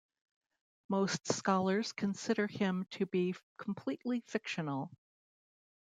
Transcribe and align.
Most 0.89 1.31
scholars 1.31 1.91
consider 1.91 2.47
him 2.47 2.87
to 2.93 3.05
be 3.05 3.35
completely 3.59 4.21
fictional. 4.25 4.89